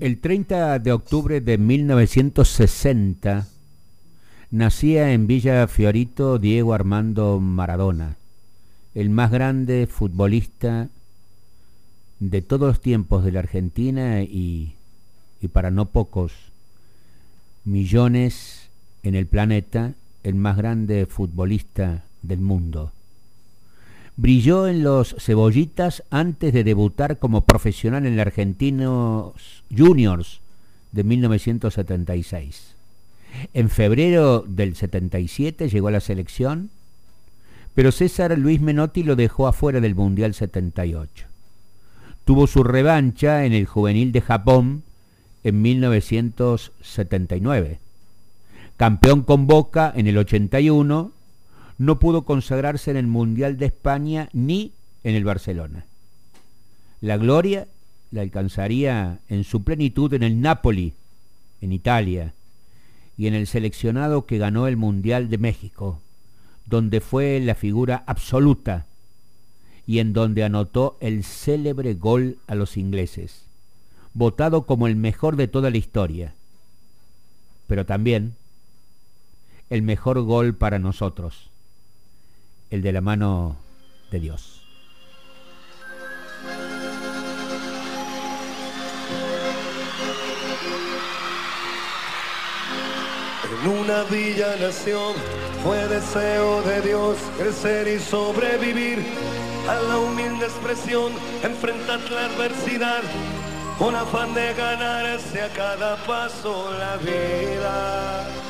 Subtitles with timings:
[0.00, 3.46] El 30 de octubre de 1960
[4.50, 8.16] nacía en Villa Fiorito Diego Armando Maradona,
[8.94, 10.88] el más grande futbolista
[12.18, 14.74] de todos los tiempos de la Argentina y,
[15.40, 16.32] y para no pocos
[17.64, 18.70] millones
[19.02, 22.92] en el planeta, el más grande futbolista del mundo.
[24.16, 30.40] Brilló en los Cebollitas antes de debutar como profesional en el Argentinos Juniors
[30.92, 32.76] de 1976.
[33.54, 36.70] En febrero del 77 llegó a la selección,
[37.74, 41.26] pero César Luis Menotti lo dejó afuera del Mundial 78.
[42.24, 44.82] Tuvo su revancha en el Juvenil de Japón
[45.44, 47.78] en 1979.
[48.76, 51.12] Campeón con Boca en el 81
[51.80, 55.86] no pudo consagrarse en el Mundial de España ni en el Barcelona.
[57.00, 57.68] La gloria
[58.10, 60.92] la alcanzaría en su plenitud en el Napoli,
[61.62, 62.34] en Italia,
[63.16, 66.02] y en el seleccionado que ganó el Mundial de México,
[66.66, 68.84] donde fue la figura absoluta
[69.86, 73.46] y en donde anotó el célebre gol a los ingleses,
[74.12, 76.34] votado como el mejor de toda la historia,
[77.66, 78.34] pero también
[79.70, 81.50] el mejor gol para nosotros
[82.70, 83.56] el de la mano
[84.10, 84.62] de Dios.
[93.50, 95.14] En una villa nación
[95.62, 99.04] fue deseo de Dios crecer y sobrevivir
[99.68, 101.12] a la humilde expresión,
[101.42, 103.02] enfrentar la adversidad,
[103.78, 108.49] con afán de ganarse a cada paso la vida.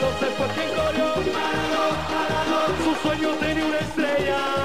[0.00, 1.32] Maradona se fue quien corrió.
[1.32, 2.84] Maradona, Maradona.
[2.84, 4.57] Su sueño tenía una estrella.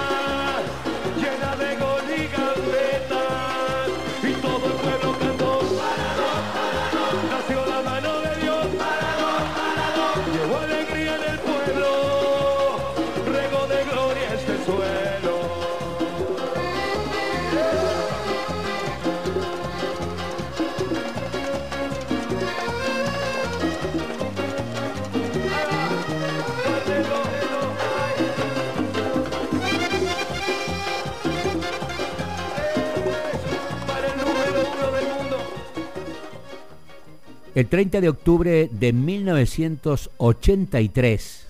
[37.55, 41.47] El 30 de octubre de 1983,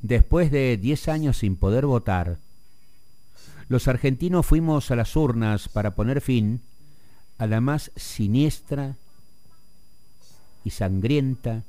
[0.00, 2.38] después de 10 años sin poder votar,
[3.68, 6.62] los argentinos fuimos a las urnas para poner fin
[7.36, 8.96] a la más siniestra
[10.64, 11.64] y sangrienta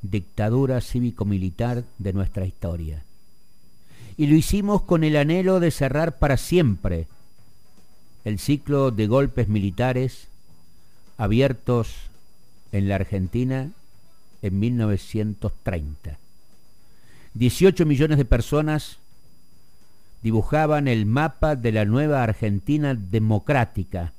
[0.00, 3.02] dictadura cívico-militar de nuestra historia.
[4.16, 7.08] Y lo hicimos con el anhelo de cerrar para siempre
[8.24, 10.29] el ciclo de golpes militares
[11.20, 12.10] abiertos
[12.72, 13.72] en la Argentina
[14.40, 16.18] en 1930.
[17.34, 19.00] 18 millones de personas
[20.22, 24.14] dibujaban el mapa de la nueva Argentina democrática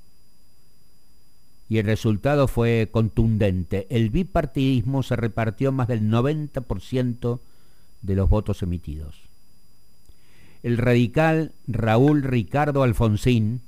[1.69, 3.87] y el resultado fue contundente.
[3.89, 7.39] El bipartidismo se repartió más del 90%
[8.03, 9.15] de los votos emitidos.
[10.61, 13.61] El radical Raúl Ricardo Alfonsín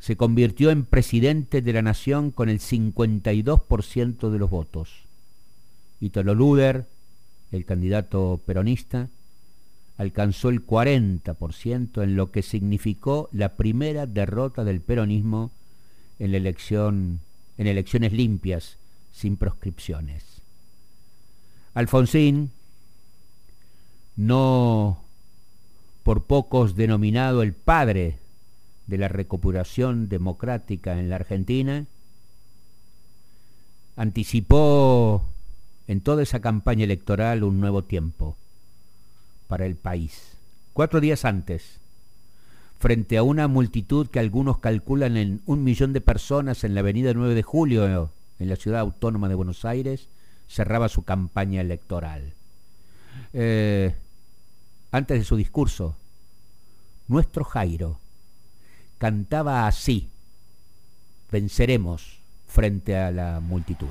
[0.00, 5.06] se convirtió en presidente de la nación con el 52% de los votos.
[6.00, 6.86] Italo Luder,
[7.52, 9.08] el candidato peronista,
[9.96, 15.50] alcanzó el 40% en lo que significó la primera derrota del peronismo
[16.18, 18.76] en en elecciones limpias
[19.12, 20.42] sin proscripciones.
[21.72, 22.50] Alfonsín,
[24.16, 25.02] no
[26.02, 28.18] por pocos denominado el padre
[28.86, 31.86] de la recuperación democrática en la Argentina,
[33.96, 35.24] anticipó
[35.88, 38.36] en toda esa campaña electoral un nuevo tiempo
[39.48, 40.36] para el país.
[40.72, 41.80] Cuatro días antes,
[42.78, 47.14] frente a una multitud que algunos calculan en un millón de personas en la avenida
[47.14, 50.08] 9 de Julio, en la ciudad autónoma de Buenos Aires,
[50.48, 52.34] cerraba su campaña electoral.
[53.32, 53.94] Eh,
[54.92, 55.96] antes de su discurso,
[57.08, 57.98] nuestro Jairo
[58.98, 60.08] cantaba así,
[61.30, 63.88] venceremos frente a la multitud.